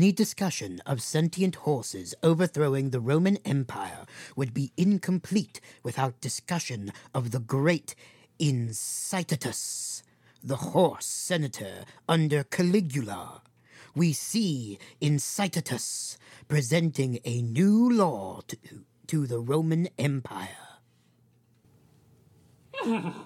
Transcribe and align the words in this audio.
Any 0.00 0.12
discussion 0.12 0.80
of 0.86 1.02
sentient 1.02 1.56
horses 1.56 2.14
overthrowing 2.22 2.88
the 2.88 3.00
Roman 3.00 3.36
Empire 3.44 4.06
would 4.34 4.54
be 4.54 4.72
incomplete 4.74 5.60
without 5.82 6.22
discussion 6.22 6.90
of 7.14 7.32
the 7.32 7.38
great 7.38 7.94
Incitatus, 8.38 10.02
the 10.42 10.56
horse 10.56 11.04
senator 11.04 11.84
under 12.08 12.44
Caligula. 12.44 13.42
We 13.94 14.14
see 14.14 14.78
Incitatus 15.02 16.16
presenting 16.48 17.18
a 17.26 17.42
new 17.42 17.92
law 17.92 18.40
to, 18.48 18.56
to 19.08 19.26
the 19.26 19.38
Roman 19.38 19.86
Empire. 19.98 20.48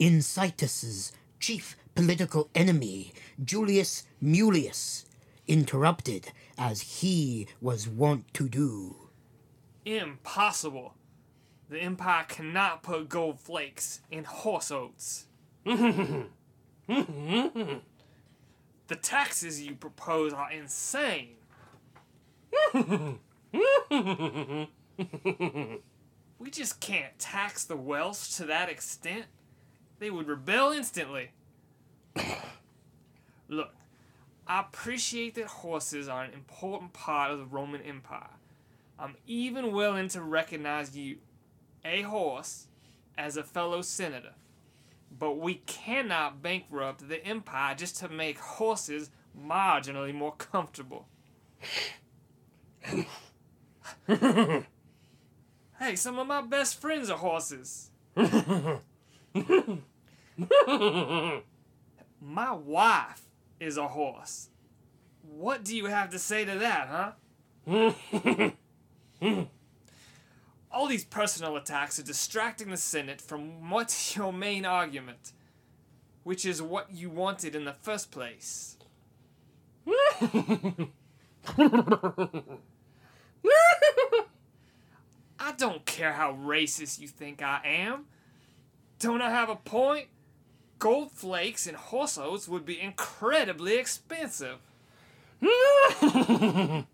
Incitatus's 0.00 1.12
chief 1.46 1.76
political 1.94 2.50
enemy, 2.56 3.12
Julius 3.44 4.02
Mulius, 4.20 5.04
interrupted 5.46 6.32
as 6.58 6.80
he 7.00 7.46
was 7.60 7.88
wont 7.88 8.24
to 8.34 8.48
do. 8.48 8.96
Impossible. 9.84 10.94
The 11.68 11.78
Empire 11.78 12.24
cannot 12.26 12.82
put 12.82 13.08
gold 13.08 13.38
flakes 13.38 14.00
in 14.10 14.24
horse 14.24 14.72
oats. 14.72 15.26
the 15.64 16.26
taxes 19.00 19.62
you 19.62 19.76
propose 19.76 20.32
are 20.32 20.50
insane. 20.50 21.36
we 26.40 26.50
just 26.50 26.80
can't 26.80 27.16
tax 27.20 27.62
the 27.62 27.76
Welsh 27.76 28.30
to 28.34 28.46
that 28.46 28.68
extent. 28.68 29.26
They 30.00 30.10
would 30.10 30.26
rebel 30.26 30.72
instantly. 30.72 31.30
Look, 33.48 33.74
I 34.46 34.60
appreciate 34.60 35.34
that 35.34 35.46
horses 35.46 36.08
are 36.08 36.24
an 36.24 36.32
important 36.32 36.92
part 36.92 37.30
of 37.30 37.38
the 37.38 37.44
Roman 37.44 37.82
Empire. 37.82 38.30
I'm 38.98 39.16
even 39.26 39.72
willing 39.72 40.08
to 40.08 40.22
recognize 40.22 40.96
you, 40.96 41.18
a 41.84 42.02
horse, 42.02 42.66
as 43.18 43.36
a 43.36 43.42
fellow 43.42 43.82
senator. 43.82 44.34
But 45.18 45.38
we 45.38 45.56
cannot 45.66 46.42
bankrupt 46.42 47.08
the 47.08 47.24
empire 47.24 47.74
just 47.74 47.96
to 47.98 48.08
make 48.08 48.38
horses 48.38 49.10
marginally 49.38 50.14
more 50.14 50.32
comfortable. 50.32 51.06
hey, 52.80 53.06
some 55.94 56.18
of 56.18 56.26
my 56.26 56.42
best 56.42 56.80
friends 56.80 57.10
are 57.10 57.18
horses. 57.18 57.90
my 62.20 62.52
wife 62.52 63.22
is 63.60 63.76
a 63.76 63.88
horse. 63.88 64.48
What 65.22 65.64
do 65.64 65.76
you 65.76 65.86
have 65.86 66.10
to 66.10 66.18
say 66.18 66.44
to 66.44 66.58
that, 66.58 66.88
huh? 66.88 68.52
All 70.70 70.86
these 70.86 71.04
personal 71.04 71.56
attacks 71.56 71.98
are 71.98 72.02
distracting 72.02 72.70
the 72.70 72.76
Senate 72.76 73.20
from 73.20 73.70
what's 73.70 74.16
your 74.16 74.32
main 74.32 74.64
argument, 74.64 75.32
which 76.22 76.44
is 76.44 76.62
what 76.62 76.92
you 76.92 77.10
wanted 77.10 77.54
in 77.54 77.64
the 77.64 77.72
first 77.72 78.10
place. 78.10 78.76
I 85.38 85.52
don't 85.56 85.84
care 85.86 86.12
how 86.12 86.32
racist 86.34 86.98
you 86.98 87.06
think 87.08 87.42
I 87.42 87.60
am. 87.64 88.06
Don't 88.98 89.22
I 89.22 89.30
have 89.30 89.48
a 89.48 89.56
point? 89.56 90.08
Gold 90.78 91.10
flakes 91.12 91.66
and 91.66 91.76
horse 91.76 92.18
oats 92.18 92.48
would 92.48 92.66
be 92.66 92.80
incredibly 92.80 93.76
expensive. 93.76 94.58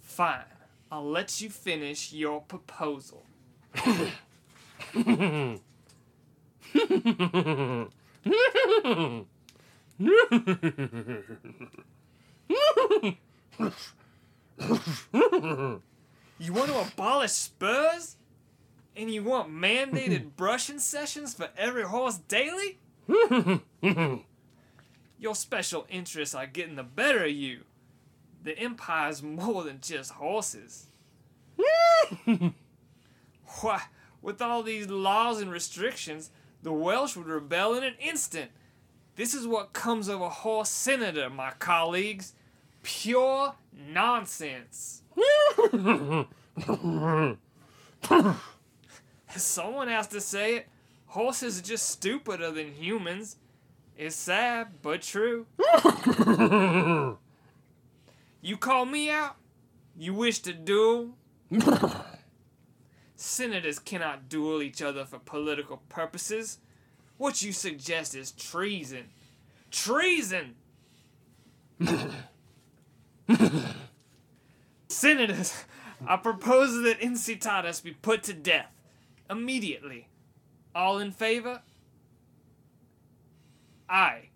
Fine. 0.00 0.44
I'll 0.90 1.08
let 1.08 1.40
you 1.40 1.48
finish 1.48 2.12
your 2.12 2.42
proposal. 2.42 3.24
you 16.38 16.52
want 16.52 16.68
to 16.68 16.80
abolish? 16.92 17.48
And 18.96 19.10
you 19.10 19.22
want 19.22 19.50
mandated 19.50 20.30
brushing 20.36 20.78
sessions 20.78 21.34
for 21.34 21.48
every 21.56 21.84
horse 21.84 22.18
daily? 22.18 22.78
Your 25.18 25.34
special 25.34 25.86
interests 25.88 26.34
are 26.34 26.46
getting 26.46 26.76
the 26.76 26.82
better 26.82 27.24
of 27.24 27.30
you. 27.30 27.60
The 28.42 28.58
Empire's 28.58 29.22
more 29.22 29.62
than 29.62 29.80
just 29.80 30.12
horses. 30.12 30.88
Why, 33.60 33.82
with 34.20 34.42
all 34.42 34.62
these 34.62 34.88
laws 34.88 35.40
and 35.40 35.50
restrictions, 35.50 36.30
the 36.62 36.72
Welsh 36.72 37.16
would 37.16 37.26
rebel 37.26 37.74
in 37.74 37.84
an 37.84 37.94
instant. 38.00 38.50
This 39.16 39.34
is 39.34 39.46
what 39.46 39.72
comes 39.72 40.08
of 40.08 40.20
a 40.20 40.28
horse 40.28 40.70
senator, 40.70 41.28
my 41.28 41.52
colleagues. 41.58 42.34
Pure 42.82 43.54
nonsense. 43.72 45.02
Someone 49.36 49.88
has 49.88 50.06
to 50.08 50.20
say 50.20 50.56
it. 50.56 50.68
Horses 51.06 51.58
are 51.58 51.62
just 51.62 51.88
stupider 51.88 52.50
than 52.50 52.72
humans. 52.72 53.36
It's 53.96 54.16
sad, 54.16 54.68
but 54.80 55.02
true. 55.02 55.46
you 58.42 58.56
call 58.56 58.86
me 58.86 59.10
out? 59.10 59.36
You 59.96 60.14
wish 60.14 60.38
to 60.40 60.52
duel? 60.52 61.10
Senators 63.14 63.78
cannot 63.78 64.28
duel 64.28 64.62
each 64.62 64.80
other 64.80 65.04
for 65.04 65.18
political 65.18 65.82
purposes. 65.88 66.58
What 67.18 67.42
you 67.42 67.52
suggest 67.52 68.14
is 68.14 68.32
treason. 68.32 69.10
Treason! 69.70 70.54
Senators, 74.88 75.64
I 76.06 76.16
propose 76.16 76.82
that 76.82 77.00
Incitatus 77.00 77.82
be 77.82 77.92
put 77.92 78.22
to 78.24 78.32
death 78.32 78.72
immediately. 79.30 80.08
All 80.74 80.98
in 80.98 81.12
favor? 81.12 81.62
Aye. 83.88 84.28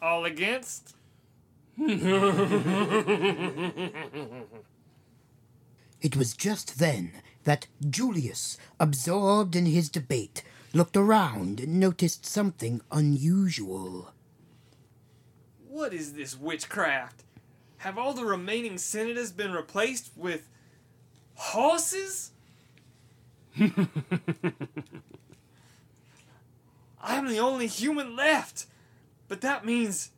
All 0.00 0.24
against? 0.24 0.94
It 6.04 6.16
was 6.16 6.34
just 6.34 6.78
then 6.78 7.12
that 7.44 7.66
Julius, 7.88 8.58
absorbed 8.78 9.56
in 9.56 9.64
his 9.64 9.88
debate, 9.88 10.42
looked 10.74 10.98
around 10.98 11.60
and 11.60 11.80
noticed 11.80 12.26
something 12.26 12.82
unusual. 12.92 14.12
What 15.66 15.94
is 15.94 16.12
this 16.12 16.38
witchcraft? 16.38 17.24
Have 17.78 17.96
all 17.96 18.12
the 18.12 18.26
remaining 18.26 18.76
senators 18.76 19.32
been 19.32 19.52
replaced 19.52 20.10
with 20.14 20.46
horses? 21.36 22.32
I'm 27.24 27.30
the 27.30 27.38
only 27.38 27.68
human 27.68 28.14
left. 28.14 28.66
But 29.28 29.40
that 29.40 29.64
means 29.64 30.10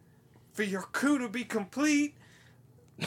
for 0.52 0.64
your 0.64 0.82
coup 0.90 1.18
to 1.18 1.28
be 1.28 1.44
complete, 1.44 2.16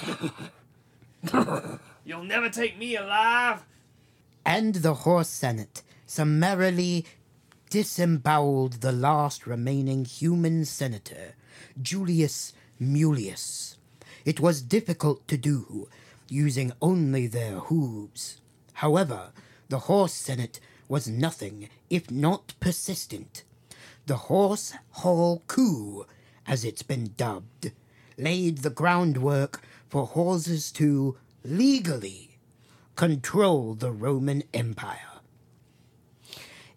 you'll 2.05 2.23
never 2.23 2.49
take 2.49 2.77
me 2.77 2.95
alive. 2.95 3.65
And 4.45 4.75
the 4.75 4.93
horse 4.93 5.27
senate 5.27 5.83
summarily 6.05 7.05
disemboweled 7.69 8.79
the 8.79 8.93
last 8.93 9.45
remaining 9.45 10.05
human 10.05 10.63
senator, 10.63 11.35
Julius 11.81 12.53
Mulius. 12.81 13.75
It 14.23 14.39
was 14.39 14.61
difficult 14.61 15.27
to 15.27 15.35
do, 15.35 15.89
using 16.29 16.71
only 16.81 17.27
their 17.27 17.59
hooves. 17.59 18.39
However, 18.75 19.31
the 19.67 19.79
horse 19.79 20.13
senate 20.13 20.61
was 20.87 21.09
nothing 21.09 21.67
if 21.89 22.09
not 22.09 22.53
persistent. 22.61 23.43
The 24.09 24.25
horse 24.25 24.73
hall 24.89 25.43
coup, 25.45 26.07
as 26.47 26.65
it's 26.65 26.81
been 26.81 27.13
dubbed, 27.15 27.71
laid 28.17 28.59
the 28.59 28.71
groundwork 28.71 29.61
for 29.87 30.07
horses 30.07 30.71
to 30.71 31.15
legally 31.43 32.39
control 32.95 33.75
the 33.75 33.91
Roman 33.91 34.41
Empire. 34.51 35.21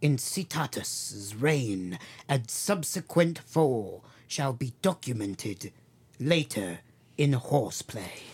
Incitatus's 0.02 1.34
reign 1.34 1.98
and 2.28 2.50
subsequent 2.50 3.38
fall 3.38 4.04
shall 4.28 4.52
be 4.52 4.74
documented 4.82 5.72
later 6.20 6.80
in 7.16 7.32
horseplay. 7.32 8.24